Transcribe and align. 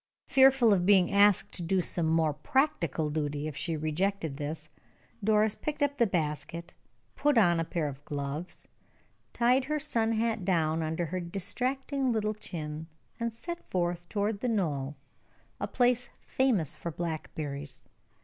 Fearful 0.25 0.73
of 0.73 0.83
being 0.83 1.11
asked 1.11 1.53
to 1.53 1.61
do 1.61 1.79
some 1.79 2.07
more 2.07 2.33
practical 2.33 3.11
duty 3.11 3.47
if 3.47 3.55
she 3.55 3.77
rejected 3.77 4.37
this, 4.37 4.67
Doris 5.23 5.53
picked 5.53 5.83
up 5.83 5.99
the 5.99 6.07
basket, 6.07 6.73
put 7.15 7.37
on 7.37 7.59
a 7.59 7.63
pair 7.63 7.87
of 7.87 8.03
gloves, 8.03 8.67
tied 9.31 9.65
her 9.65 9.77
sun 9.77 10.13
hat 10.13 10.43
down 10.43 10.81
under 10.81 11.05
her 11.05 11.19
distracting 11.19 12.11
little 12.11 12.33
chin, 12.33 12.87
and 13.19 13.31
set 13.31 13.69
forth 13.69 14.09
toward 14.09 14.39
the 14.39 14.49
knoll, 14.49 14.95
a 15.59 15.67
place 15.67 16.09
famous 16.21 16.75
for 16.75 16.89
blackberries. 16.89 17.87